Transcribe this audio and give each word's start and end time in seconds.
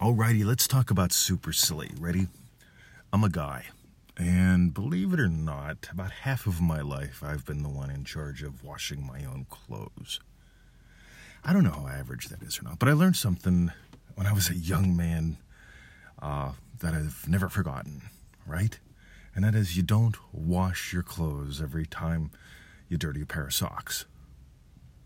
Alrighty, 0.00 0.44
let's 0.44 0.68
talk 0.68 0.90
about 0.90 1.10
super 1.10 1.54
silly. 1.54 1.90
Ready? 1.98 2.26
I'm 3.14 3.24
a 3.24 3.30
guy. 3.30 3.64
And 4.18 4.74
believe 4.74 5.14
it 5.14 5.20
or 5.20 5.28
not, 5.28 5.88
about 5.90 6.10
half 6.10 6.46
of 6.46 6.60
my 6.60 6.82
life 6.82 7.22
I've 7.24 7.46
been 7.46 7.62
the 7.62 7.70
one 7.70 7.88
in 7.88 8.04
charge 8.04 8.42
of 8.42 8.62
washing 8.62 9.06
my 9.06 9.24
own 9.24 9.46
clothes. 9.48 10.20
I 11.42 11.54
don't 11.54 11.64
know 11.64 11.70
how 11.70 11.88
average 11.88 12.28
that 12.28 12.42
is 12.42 12.60
or 12.60 12.64
not, 12.64 12.78
but 12.78 12.90
I 12.90 12.92
learned 12.92 13.16
something 13.16 13.72
when 14.16 14.26
I 14.26 14.34
was 14.34 14.50
a 14.50 14.54
young 14.54 14.94
man 14.94 15.38
uh, 16.20 16.52
that 16.80 16.92
I've 16.92 17.24
never 17.26 17.48
forgotten, 17.48 18.02
right? 18.46 18.78
And 19.34 19.44
that 19.44 19.54
is 19.54 19.78
you 19.78 19.82
don't 19.82 20.16
wash 20.30 20.92
your 20.92 21.04
clothes 21.04 21.62
every 21.62 21.86
time 21.86 22.30
you 22.90 22.98
dirty 22.98 23.22
a 23.22 23.26
pair 23.26 23.46
of 23.46 23.54
socks. 23.54 24.04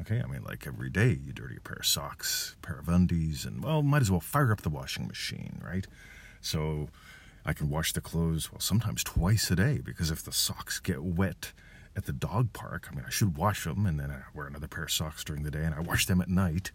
Okay, 0.00 0.20
I 0.22 0.26
mean, 0.26 0.44
like 0.44 0.66
every 0.66 0.90
day 0.90 1.08
you 1.08 1.32
dirty 1.32 1.56
a 1.56 1.60
pair 1.60 1.76
of 1.76 1.86
socks, 1.86 2.56
pair 2.62 2.78
of 2.78 2.88
undies, 2.88 3.44
and 3.44 3.64
well, 3.64 3.82
might 3.82 4.02
as 4.02 4.10
well 4.10 4.20
fire 4.20 4.52
up 4.52 4.62
the 4.62 4.68
washing 4.68 5.08
machine, 5.08 5.60
right? 5.64 5.86
So 6.40 6.88
I 7.44 7.52
can 7.52 7.70
wash 7.70 7.92
the 7.92 8.00
clothes, 8.00 8.52
well, 8.52 8.60
sometimes 8.60 9.02
twice 9.02 9.50
a 9.50 9.56
day, 9.56 9.80
because 9.82 10.10
if 10.10 10.22
the 10.22 10.32
socks 10.32 10.78
get 10.78 11.02
wet 11.02 11.52
at 11.96 12.06
the 12.06 12.12
dog 12.12 12.52
park, 12.52 12.88
I 12.90 12.94
mean, 12.94 13.04
I 13.06 13.10
should 13.10 13.36
wash 13.36 13.64
them, 13.64 13.86
and 13.86 13.98
then 13.98 14.10
I 14.10 14.22
wear 14.34 14.46
another 14.46 14.68
pair 14.68 14.84
of 14.84 14.92
socks 14.92 15.24
during 15.24 15.44
the 15.44 15.50
day, 15.50 15.64
and 15.64 15.74
I 15.74 15.80
wash 15.80 16.06
them 16.06 16.20
at 16.20 16.28
night. 16.28 16.72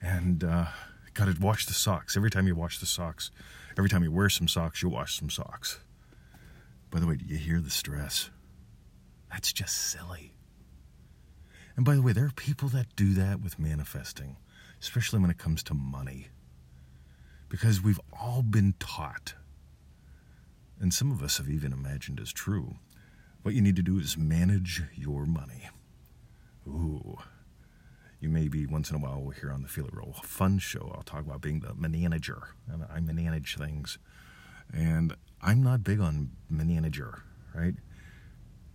And, 0.00 0.42
uh, 0.42 0.66
gotta 1.14 1.34
wash 1.40 1.66
the 1.66 1.72
socks. 1.72 2.16
Every 2.16 2.30
time 2.30 2.46
you 2.46 2.54
wash 2.54 2.78
the 2.80 2.86
socks, 2.86 3.30
every 3.78 3.88
time 3.88 4.02
you 4.02 4.10
wear 4.10 4.28
some 4.28 4.48
socks, 4.48 4.82
you 4.82 4.88
wash 4.88 5.16
some 5.18 5.30
socks. 5.30 5.80
By 6.90 7.00
the 7.00 7.06
way, 7.06 7.16
do 7.16 7.24
you 7.24 7.36
hear 7.36 7.60
the 7.60 7.70
stress? 7.70 8.30
That's 9.30 9.52
just 9.52 9.74
silly. 9.74 10.34
And 11.76 11.84
by 11.84 11.94
the 11.94 12.02
way, 12.02 12.12
there 12.12 12.26
are 12.26 12.32
people 12.34 12.68
that 12.68 12.94
do 12.96 13.14
that 13.14 13.40
with 13.40 13.58
manifesting, 13.58 14.36
especially 14.80 15.18
when 15.18 15.30
it 15.30 15.38
comes 15.38 15.62
to 15.64 15.74
money. 15.74 16.28
Because 17.48 17.82
we've 17.82 18.00
all 18.12 18.42
been 18.42 18.74
taught, 18.78 19.34
and 20.80 20.92
some 20.92 21.10
of 21.10 21.22
us 21.22 21.38
have 21.38 21.48
even 21.48 21.72
imagined 21.72 22.20
as 22.20 22.32
true, 22.32 22.76
what 23.42 23.54
you 23.54 23.60
need 23.60 23.76
to 23.76 23.82
do 23.82 23.98
is 23.98 24.16
manage 24.16 24.82
your 24.94 25.26
money. 25.26 25.68
Ooh. 26.66 27.18
You 28.20 28.30
may 28.30 28.48
be 28.48 28.66
once 28.66 28.88
in 28.88 28.96
a 28.96 28.98
while 28.98 29.28
here 29.38 29.52
on 29.52 29.62
the 29.62 29.68
Feel 29.68 29.86
It 29.86 29.94
Real 29.94 30.14
Fun 30.22 30.58
show. 30.58 30.92
I'll 30.94 31.02
talk 31.02 31.20
about 31.26 31.42
being 31.42 31.60
the 31.60 31.74
manager. 31.74 32.48
And 32.72 32.86
I 32.90 33.00
manage 33.00 33.56
things. 33.56 33.98
And 34.72 35.14
I'm 35.42 35.62
not 35.62 35.84
big 35.84 36.00
on 36.00 36.30
manager, 36.48 37.22
right? 37.54 37.74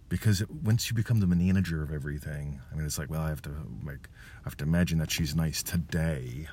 Because 0.09 0.41
it, 0.41 0.49
once 0.49 0.89
you 0.89 0.95
become 0.95 1.19
the 1.19 1.27
manager 1.27 1.81
of 1.83 1.93
everything, 1.93 2.59
I 2.71 2.75
mean, 2.75 2.85
it's 2.85 2.97
like, 2.97 3.09
well, 3.09 3.21
I 3.21 3.29
have 3.29 3.41
to 3.43 3.51
like, 3.85 4.09
I 4.39 4.43
have 4.45 4.57
to 4.57 4.65
imagine 4.65 4.97
that 4.97 5.11
she's 5.11 5.35
nice 5.35 5.63
today. 5.63 6.47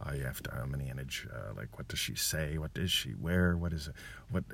I 0.00 0.16
have 0.16 0.42
to 0.42 0.62
uh, 0.62 0.66
manage, 0.66 1.26
uh, 1.32 1.54
like, 1.56 1.78
what 1.78 1.88
does 1.88 1.98
she 1.98 2.14
say? 2.14 2.58
What 2.58 2.74
does 2.74 2.90
she 2.90 3.14
wear? 3.14 3.56
What 3.56 3.72
is 3.72 3.88
it? 3.88 3.94
What? 4.30 4.44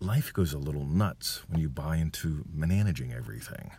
Life 0.00 0.32
goes 0.32 0.52
a 0.52 0.58
little 0.58 0.84
nuts 0.84 1.42
when 1.48 1.60
you 1.60 1.68
buy 1.68 1.96
into 1.96 2.44
managing 2.52 3.12
everything, 3.12 3.70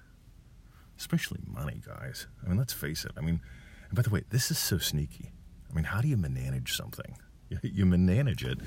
especially 0.97 1.41
money, 1.45 1.81
guys. 1.85 2.27
I 2.43 2.49
mean, 2.49 2.57
let's 2.57 2.73
face 2.73 3.05
it. 3.05 3.11
I 3.17 3.21
mean, 3.21 3.41
and 3.89 3.95
by 3.95 4.02
the 4.02 4.09
way, 4.09 4.23
this 4.30 4.49
is 4.49 4.57
so 4.57 4.77
sneaky. 4.77 5.33
I 5.69 5.73
mean, 5.73 5.85
how 5.85 6.02
do 6.02 6.07
you 6.07 6.17
manage 6.17 6.75
something? 6.75 7.17
You 7.61 7.85
manage 7.85 8.43
it 8.43 8.57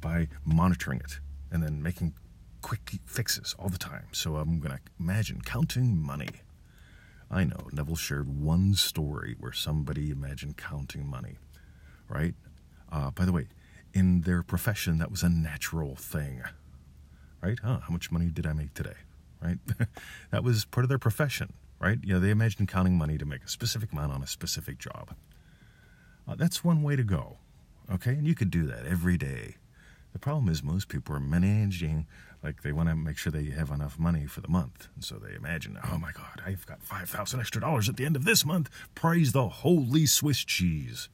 by 0.00 0.28
monitoring 0.44 1.00
it 1.00 1.18
and 1.50 1.60
then 1.60 1.82
making 1.82 2.14
quick 2.68 3.00
fixes 3.06 3.56
all 3.58 3.70
the 3.70 3.78
time. 3.78 4.08
So 4.12 4.36
I'm 4.36 4.60
going 4.60 4.76
to 4.76 4.80
imagine 5.00 5.40
counting 5.40 5.96
money. 5.96 6.28
I 7.30 7.44
know 7.44 7.68
Neville 7.72 7.96
shared 7.96 8.28
one 8.28 8.74
story 8.74 9.36
where 9.40 9.52
somebody 9.52 10.10
imagined 10.10 10.58
counting 10.58 11.06
money, 11.06 11.36
right? 12.10 12.34
Uh, 12.92 13.10
by 13.10 13.24
the 13.24 13.32
way, 13.32 13.46
in 13.94 14.20
their 14.20 14.42
profession, 14.42 14.98
that 14.98 15.10
was 15.10 15.22
a 15.22 15.30
natural 15.30 15.96
thing, 15.96 16.42
right? 17.42 17.58
Huh, 17.64 17.80
how 17.80 17.90
much 17.90 18.10
money 18.10 18.26
did 18.26 18.46
I 18.46 18.52
make 18.52 18.74
today, 18.74 18.98
right? 19.42 19.58
that 20.30 20.44
was 20.44 20.66
part 20.66 20.84
of 20.84 20.90
their 20.90 20.98
profession, 20.98 21.54
right? 21.80 21.98
You 22.02 22.14
know, 22.14 22.20
they 22.20 22.28
imagined 22.28 22.68
counting 22.68 22.98
money 22.98 23.16
to 23.16 23.24
make 23.24 23.44
a 23.44 23.48
specific 23.48 23.92
amount 23.92 24.12
on 24.12 24.22
a 24.22 24.26
specific 24.26 24.78
job. 24.78 25.14
Uh, 26.28 26.34
that's 26.34 26.62
one 26.62 26.82
way 26.82 26.96
to 26.96 27.02
go, 27.02 27.38
okay? 27.90 28.10
And 28.10 28.26
you 28.26 28.34
could 28.34 28.50
do 28.50 28.66
that 28.66 28.84
every 28.84 29.16
day. 29.16 29.56
The 30.12 30.18
problem 30.18 30.48
is 30.48 30.62
most 30.62 30.88
people 30.88 31.14
are 31.14 31.20
managing 31.20 32.06
like 32.42 32.62
they 32.62 32.72
want 32.72 32.88
to 32.88 32.96
make 32.96 33.18
sure 33.18 33.32
they 33.32 33.50
have 33.50 33.70
enough 33.70 33.98
money 33.98 34.26
for 34.26 34.40
the 34.40 34.48
month. 34.48 34.88
And 34.94 35.04
so 35.04 35.16
they 35.16 35.34
imagine, 35.34 35.78
oh 35.90 35.98
my 35.98 36.12
God, 36.12 36.40
I've 36.44 36.66
got 36.66 36.82
5,000 36.82 37.40
extra 37.40 37.60
dollars 37.60 37.88
at 37.88 37.96
the 37.96 38.04
end 38.04 38.16
of 38.16 38.24
this 38.24 38.44
month. 38.44 38.70
Praise 38.94 39.32
the 39.32 39.48
holy 39.48 40.06
Swiss 40.06 40.44
cheese. 40.44 41.08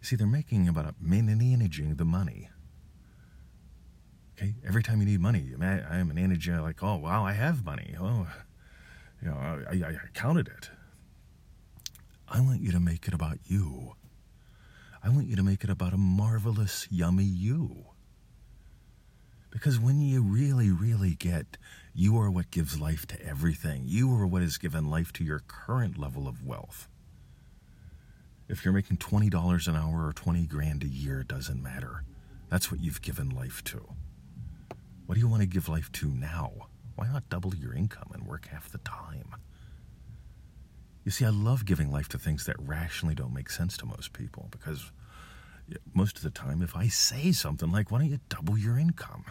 See, 0.00 0.16
they're 0.16 0.26
making 0.26 0.68
about 0.68 0.94
managing 1.00 1.96
the 1.96 2.04
money. 2.04 2.48
Okay, 4.36 4.54
every 4.66 4.82
time 4.82 5.00
you 5.00 5.06
need 5.06 5.20
money, 5.20 5.52
I 5.60 5.98
am 5.98 6.14
managing 6.14 6.58
like, 6.60 6.82
oh 6.82 6.96
wow, 6.96 7.26
I 7.26 7.32
have 7.32 7.64
money. 7.64 7.94
Oh, 8.00 8.26
you 9.20 9.28
know, 9.28 9.36
I, 9.36 9.74
I, 9.74 9.88
I 9.88 10.08
counted 10.14 10.48
it. 10.48 10.70
I 12.28 12.40
want 12.40 12.60
you 12.60 12.70
to 12.72 12.80
make 12.80 13.08
it 13.08 13.14
about 13.14 13.38
you. 13.46 13.94
I 15.02 15.08
want 15.10 15.28
you 15.28 15.36
to 15.36 15.42
make 15.42 15.64
it 15.64 15.70
about 15.70 15.92
a 15.92 15.98
marvelous, 15.98 16.86
yummy 16.90 17.24
you. 17.24 17.86
Because 19.50 19.78
when 19.78 20.00
you 20.00 20.22
really, 20.22 20.70
really 20.70 21.14
get 21.14 21.56
you 21.94 22.18
are 22.18 22.30
what 22.30 22.50
gives 22.50 22.80
life 22.80 23.06
to 23.08 23.26
everything, 23.26 23.82
you 23.86 24.12
are 24.14 24.26
what 24.26 24.42
has 24.42 24.58
given 24.58 24.90
life 24.90 25.12
to 25.14 25.24
your 25.24 25.42
current 25.46 25.98
level 25.98 26.28
of 26.28 26.46
wealth. 26.46 26.88
If 28.48 28.64
you're 28.64 28.74
making 28.74 28.98
$20 28.98 29.68
an 29.68 29.76
hour 29.76 30.06
or 30.06 30.12
20 30.12 30.46
grand 30.46 30.82
a 30.82 30.88
year, 30.88 31.22
doesn't 31.22 31.62
matter. 31.62 32.04
That's 32.50 32.70
what 32.70 32.80
you've 32.80 33.02
given 33.02 33.30
life 33.30 33.62
to. 33.64 33.94
What 35.06 35.14
do 35.14 35.20
you 35.20 35.28
want 35.28 35.42
to 35.42 35.48
give 35.48 35.68
life 35.68 35.90
to 35.92 36.06
now? 36.06 36.68
Why 36.96 37.06
not 37.08 37.28
double 37.28 37.54
your 37.54 37.74
income 37.74 38.10
and 38.12 38.26
work 38.26 38.46
half 38.46 38.70
the 38.70 38.78
time? 38.78 39.34
You 41.08 41.12
see, 41.12 41.24
I 41.24 41.30
love 41.30 41.64
giving 41.64 41.90
life 41.90 42.08
to 42.10 42.18
things 42.18 42.44
that 42.44 42.56
rationally 42.60 43.14
don't 43.14 43.32
make 43.32 43.48
sense 43.48 43.78
to 43.78 43.86
most 43.86 44.12
people 44.12 44.48
because 44.50 44.92
most 45.94 46.18
of 46.18 46.22
the 46.22 46.28
time, 46.28 46.60
if 46.60 46.76
I 46.76 46.88
say 46.88 47.32
something 47.32 47.72
like, 47.72 47.90
why 47.90 48.00
don't 48.00 48.10
you 48.10 48.20
double 48.28 48.58
your 48.58 48.78
income? 48.78 49.24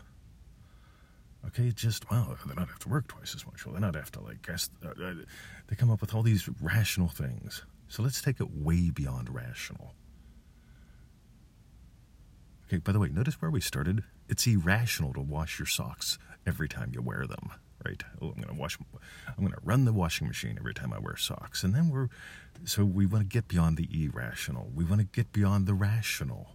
Okay, 1.46 1.68
it 1.68 1.76
just, 1.76 2.10
well, 2.10 2.36
they 2.48 2.56
not 2.56 2.70
have 2.70 2.80
to 2.80 2.90
work 2.90 3.08
twice 3.08 3.36
as 3.36 3.46
much. 3.46 3.64
Well, 3.64 3.76
they 3.76 3.80
not 3.80 3.94
have 3.94 4.12
to, 4.14 4.22
like, 4.22 4.42
guess. 4.42 4.72
Uh, 4.84 4.90
uh, 4.90 5.14
they 5.68 5.76
come 5.76 5.92
up 5.92 6.02
with 6.02 6.16
all 6.16 6.24
these 6.24 6.50
rational 6.60 7.10
things. 7.10 7.62
So 7.90 8.02
let's 8.02 8.24
take 8.24 8.40
it 8.40 8.50
way 8.50 8.90
beyond 8.90 9.30
rational. 9.30 9.94
Okay, 12.68 12.78
by 12.78 12.92
the 12.92 12.98
way, 12.98 13.10
notice 13.10 13.40
where 13.40 13.52
we 13.52 13.62
started? 13.62 14.04
It's 14.28 14.48
irrational 14.48 15.14
to 15.14 15.22
wash 15.22 15.60
your 15.60 15.68
socks 15.68 16.18
every 16.44 16.70
time 16.70 16.90
you 16.96 17.04
wear 17.04 17.28
them, 17.28 17.52
right? 17.88 18.04
Oh, 18.22 18.34
I'm 18.36 18.44
to 18.44 18.54
wash, 18.54 18.78
I'm 19.38 19.48
to 19.48 19.58
run 19.64 19.86
the 19.86 19.94
washing 19.94 20.28
machine 20.28 20.58
every 20.60 20.74
time 20.74 20.94
I 20.94 21.00
wear 21.00 21.16
socks. 21.16 21.64
And 21.64 21.74
then 21.74 21.90
we're, 21.90 22.10
so 22.66 22.84
we 22.84 23.06
want 23.06 23.24
to 23.24 23.28
get 23.28 23.48
beyond 23.48 23.78
the 23.78 23.88
irrational. 23.92 24.70
We 24.76 24.84
want 24.84 25.00
to 25.00 25.08
get 25.08 25.32
beyond 25.32 25.68
the 25.68 25.74
rational. 25.74 26.50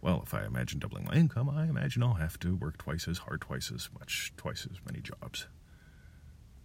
Well, 0.00 0.22
if 0.24 0.34
I 0.34 0.44
imagine 0.44 0.80
doubling 0.80 1.04
my 1.04 1.14
income, 1.14 1.48
I 1.48 1.64
imagine 1.64 2.02
I'll 2.02 2.14
have 2.14 2.38
to 2.40 2.54
work 2.56 2.78
twice 2.78 3.08
as 3.08 3.18
hard, 3.18 3.40
twice 3.40 3.70
as 3.74 3.88
much, 3.98 4.32
twice 4.36 4.66
as 4.70 4.78
many 4.84 5.00
jobs. 5.00 5.46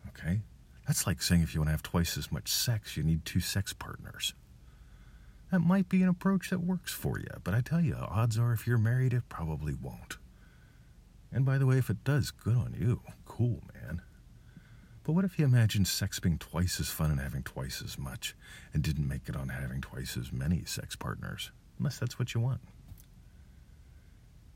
Okay? 0.10 0.42
That's 0.88 1.06
like 1.06 1.22
saying 1.22 1.42
if 1.42 1.54
you 1.54 1.62
want 1.62 1.68
to 1.68 1.72
have 1.72 1.84
twice 1.84 2.18
as 2.18 2.32
much 2.32 2.50
sex, 2.50 2.98
you 2.98 3.04
need 3.04 3.26
two 3.26 3.40
sex 3.40 3.74
partners. 3.74 4.34
That 5.52 5.60
might 5.60 5.90
be 5.90 6.04
an 6.04 6.10
approach 6.10 6.50
that 6.52 6.60
works 6.60 6.92
for 6.92 7.18
you, 7.18 7.28
but 7.44 7.54
I 7.56 7.62
tell 7.62 7.82
you, 7.82 7.96
odds 7.96 8.38
are 8.38 8.54
if 8.54 8.68
you're 8.68 8.78
married, 8.78 9.14
it 9.14 9.30
probably 9.30 9.74
won't. 9.74 10.18
And 11.32 11.46
by 11.46 11.58
the 11.58 11.66
way, 11.66 11.78
if 11.78 11.90
it 11.90 12.04
does, 12.04 12.32
good 12.32 12.56
on 12.56 12.76
you. 12.80 13.02
Cool, 13.40 13.64
man. 13.74 14.02
But 15.06 15.14
what 15.14 15.24
if 15.24 15.40
you 15.40 15.46
imagined 15.46 15.88
sex 15.88 16.20
being 16.20 16.38
twice 16.40 16.78
as 16.82 16.90
fun 16.90 17.10
and 17.10 17.22
having 17.22 17.42
twice 17.42 17.82
as 17.82 17.98
much, 17.98 18.36
and 18.74 18.84
didn't 18.84 19.08
make 19.08 19.30
it 19.30 19.36
on 19.38 19.48
having 19.48 19.80
twice 19.80 20.18
as 20.18 20.34
many 20.34 20.66
sex 20.66 20.98
partners? 20.98 21.52
Unless 21.78 22.00
that's 22.00 22.20
what 22.20 22.34
you 22.34 22.42
want. 22.42 22.60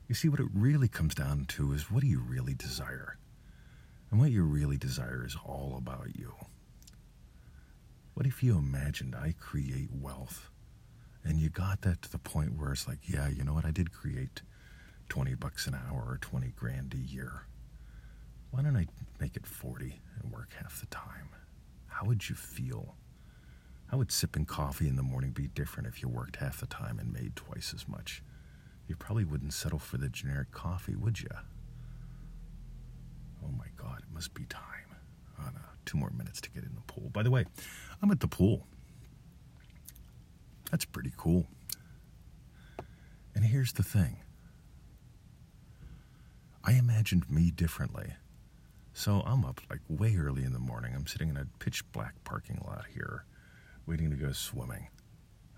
You 0.09 0.15
see, 0.15 0.27
what 0.27 0.41
it 0.41 0.49
really 0.53 0.89
comes 0.89 1.15
down 1.15 1.45
to 1.45 1.71
is 1.71 1.89
what 1.89 2.01
do 2.01 2.07
you 2.07 2.19
really 2.19 2.55
desire? 2.55 3.17
And 4.11 4.19
what 4.19 4.31
you 4.31 4.43
really 4.43 4.75
desire 4.75 5.23
is 5.25 5.37
all 5.45 5.75
about 5.77 6.17
you. 6.19 6.33
What 8.15 8.25
if 8.25 8.43
you 8.43 8.57
imagined 8.57 9.15
I 9.15 9.33
create 9.39 9.91
wealth 9.93 10.49
and 11.23 11.39
you 11.39 11.47
got 11.47 11.83
that 11.83 12.01
to 12.01 12.11
the 12.11 12.17
point 12.17 12.59
where 12.59 12.73
it's 12.73 12.85
like, 12.85 12.99
yeah, 13.07 13.29
you 13.29 13.45
know 13.45 13.53
what? 13.53 13.63
I 13.63 13.71
did 13.71 13.93
create 13.93 14.41
20 15.07 15.35
bucks 15.35 15.67
an 15.67 15.73
hour 15.73 16.03
or 16.05 16.17
20 16.17 16.49
grand 16.49 16.93
a 16.93 16.97
year. 16.97 17.43
Why 18.53 18.61
don't 18.61 18.77
I 18.77 18.85
make 19.19 19.35
it 19.35 19.47
40 19.47 19.99
and 20.21 20.31
work 20.31 20.51
half 20.61 20.79
the 20.79 20.85
time? 20.85 21.29
How 21.87 22.05
would 22.05 22.29
you 22.29 22.35
feel? 22.35 22.95
How 23.87 23.97
would 23.97 24.11
sipping 24.11 24.45
coffee 24.45 24.87
in 24.87 24.95
the 24.95 25.01
morning 25.01 25.31
be 25.31 25.47
different 25.47 25.87
if 25.87 26.03
you 26.03 26.07
worked 26.07 26.35
half 26.35 26.59
the 26.59 26.67
time 26.67 26.99
and 26.99 27.11
made 27.11 27.35
twice 27.35 27.73
as 27.73 27.87
much? 27.87 28.21
you 28.87 28.95
probably 28.95 29.25
wouldn't 29.25 29.53
settle 29.53 29.79
for 29.79 29.97
the 29.97 30.09
generic 30.09 30.51
coffee, 30.51 30.95
would 30.95 31.19
you? 31.19 31.29
Oh 33.43 33.51
my 33.57 33.67
God, 33.77 33.99
it 33.99 34.13
must 34.13 34.33
be 34.33 34.45
time. 34.45 34.95
Oh 35.39 35.49
no, 35.53 35.61
two 35.85 35.97
more 35.97 36.11
minutes 36.11 36.41
to 36.41 36.49
get 36.51 36.63
in 36.63 36.75
the 36.75 36.81
pool. 36.81 37.09
By 37.11 37.23
the 37.23 37.31
way, 37.31 37.45
I'm 38.01 38.11
at 38.11 38.19
the 38.19 38.27
pool. 38.27 38.67
That's 40.71 40.85
pretty 40.85 41.11
cool. 41.17 41.47
And 43.35 43.45
here's 43.45 43.73
the 43.73 43.83
thing 43.83 44.17
I 46.63 46.73
imagined 46.73 47.29
me 47.29 47.51
differently. 47.51 48.13
So 48.93 49.23
I'm 49.25 49.43
up 49.43 49.59
like 49.69 49.81
way 49.89 50.15
early 50.17 50.43
in 50.43 50.53
the 50.53 50.59
morning. 50.59 50.93
I'm 50.95 51.07
sitting 51.07 51.29
in 51.29 51.37
a 51.37 51.47
pitch 51.59 51.83
black 51.91 52.13
parking 52.23 52.61
lot 52.65 52.85
here, 52.93 53.25
waiting 53.87 54.11
to 54.11 54.15
go 54.15 54.31
swimming. 54.31 54.87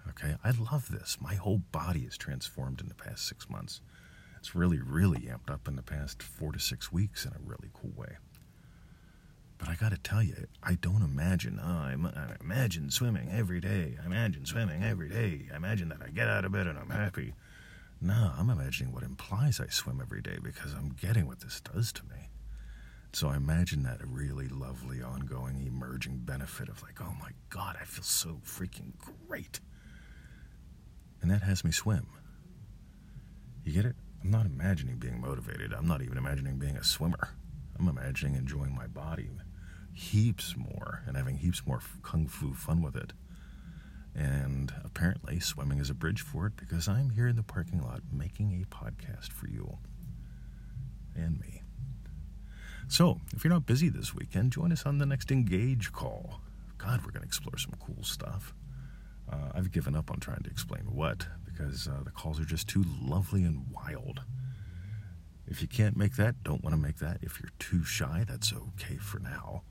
Okay, 0.09 0.35
I 0.43 0.51
love 0.51 0.89
this. 0.89 1.17
My 1.19 1.35
whole 1.35 1.61
body 1.71 2.01
is 2.01 2.17
transformed 2.17 2.79
in 2.79 2.87
the 2.87 2.95
past 2.95 3.27
six 3.27 3.49
months. 3.49 3.81
It's 4.37 4.55
really, 4.55 4.79
really 4.79 5.21
amped 5.21 5.51
up 5.51 5.67
in 5.67 5.75
the 5.75 5.83
past 5.83 6.23
four 6.23 6.51
to 6.51 6.59
six 6.59 6.91
weeks 6.91 7.25
in 7.25 7.31
a 7.31 7.39
really 7.43 7.69
cool 7.73 7.91
way. 7.95 8.17
But 9.57 9.69
I 9.69 9.75
gotta 9.75 9.97
tell 9.97 10.21
you, 10.21 10.47
I 10.61 10.75
don't 10.75 11.01
imagine, 11.01 11.59
oh, 11.61 11.67
I, 11.67 11.95
I 12.15 12.35
imagine 12.39 12.91
swimming 12.91 13.31
every 13.31 13.59
day. 13.59 13.97
I 14.01 14.05
imagine 14.05 14.45
swimming 14.45 14.83
every 14.83 15.09
day. 15.09 15.47
I 15.51 15.55
imagine 15.55 15.89
that 15.89 16.01
I 16.05 16.09
get 16.09 16.29
out 16.29 16.45
of 16.45 16.51
bed 16.51 16.67
and 16.67 16.77
I'm 16.77 16.89
happy. 16.89 17.33
No, 18.01 18.33
I'm 18.37 18.49
imagining 18.49 18.93
what 18.93 19.03
implies 19.03 19.59
I 19.59 19.67
swim 19.67 19.99
every 20.01 20.21
day 20.21 20.37
because 20.41 20.73
I'm 20.73 20.89
getting 20.89 21.25
what 21.25 21.39
this 21.39 21.61
does 21.61 21.91
to 21.93 22.03
me. 22.03 22.14
So 23.15 23.29
I 23.29 23.37
imagine 23.37 23.83
that 23.83 24.01
a 24.01 24.05
really 24.05 24.49
lovely, 24.49 25.01
ongoing, 25.01 25.65
emerging 25.65 26.23
benefit 26.25 26.67
of 26.67 26.83
like, 26.83 26.99
oh 26.99 27.13
my 27.17 27.29
God, 27.49 27.77
I 27.79 27.85
feel 27.85 28.03
so 28.03 28.41
freaking 28.43 28.91
great. 29.25 29.61
And 31.21 31.31
that 31.31 31.41
has 31.41 31.63
me 31.63 31.71
swim. 31.71 32.07
You 33.63 33.71
get 33.71 33.85
it? 33.85 33.95
I'm 34.21 34.31
not 34.31 34.45
imagining 34.45 34.97
being 34.97 35.21
motivated. 35.21 35.71
I'm 35.71 35.87
not 35.87 36.01
even 36.01 36.17
imagining 36.17 36.59
being 36.59 36.75
a 36.75 36.83
swimmer. 36.83 37.29
I'm 37.79 37.87
imagining 37.87 38.35
enjoying 38.35 38.75
my 38.75 38.87
body 38.87 39.29
heaps 39.93 40.55
more 40.57 41.01
and 41.07 41.15
having 41.15 41.37
heaps 41.37 41.65
more 41.65 41.79
kung 42.03 42.27
fu 42.27 42.53
fun 42.53 42.81
with 42.81 42.97
it. 42.97 43.13
And 44.13 44.73
apparently, 44.83 45.39
swimming 45.39 45.79
is 45.79 45.89
a 45.89 45.93
bridge 45.93 46.19
for 46.19 46.47
it 46.47 46.57
because 46.57 46.89
I'm 46.89 47.11
here 47.11 47.29
in 47.29 47.37
the 47.37 47.43
parking 47.43 47.81
lot 47.81 48.01
making 48.11 48.61
a 48.61 48.75
podcast 48.75 49.31
for 49.31 49.47
you 49.47 49.77
and 51.15 51.39
me. 51.39 51.61
So, 52.87 53.19
if 53.33 53.43
you're 53.43 53.53
not 53.53 53.65
busy 53.65 53.89
this 53.89 54.13
weekend, 54.13 54.51
join 54.51 54.71
us 54.71 54.85
on 54.85 54.99
the 54.99 55.05
next 55.05 55.31
Engage 55.31 55.91
call. 55.91 56.39
God, 56.77 57.01
we're 57.03 57.11
going 57.11 57.21
to 57.21 57.27
explore 57.27 57.57
some 57.57 57.73
cool 57.79 58.03
stuff. 58.03 58.53
Uh, 59.31 59.51
I've 59.55 59.71
given 59.71 59.95
up 59.95 60.11
on 60.11 60.19
trying 60.19 60.43
to 60.43 60.49
explain 60.49 60.83
what 60.83 61.27
because 61.45 61.87
uh, 61.87 62.03
the 62.03 62.11
calls 62.11 62.39
are 62.39 62.45
just 62.45 62.67
too 62.67 62.83
lovely 63.01 63.43
and 63.43 63.65
wild. 63.71 64.21
If 65.47 65.61
you 65.61 65.67
can't 65.67 65.97
make 65.97 66.15
that, 66.15 66.43
don't 66.43 66.63
want 66.63 66.75
to 66.75 66.81
make 66.81 66.97
that. 66.97 67.19
If 67.21 67.39
you're 67.39 67.51
too 67.59 67.83
shy, 67.83 68.23
that's 68.27 68.53
okay 68.53 68.97
for 68.97 69.19
now. 69.19 69.63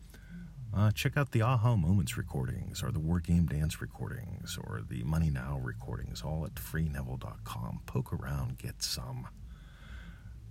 Uh, 0.77 0.91
check 0.91 1.17
out 1.17 1.31
the 1.31 1.43
Aha 1.43 1.77
Moments 1.77 2.17
recordings, 2.17 2.83
or 2.83 2.91
the 2.91 2.99
War 2.99 3.21
Game 3.21 3.47
Dance 3.47 3.81
recordings, 3.81 4.59
or 4.61 4.83
the 4.89 5.05
Money 5.05 5.31
Now 5.31 5.61
recordings, 5.63 6.23
all 6.23 6.45
at 6.45 6.57
freeneville.com. 6.57 7.81
Poke 7.87 8.13
around, 8.13 8.59
get 8.59 8.83
some. 8.83 9.29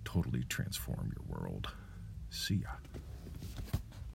Totally 0.04 0.44
transform 0.44 1.12
your 1.14 1.38
world. 1.38 1.68
See 2.34 2.60
ya. 2.62 2.70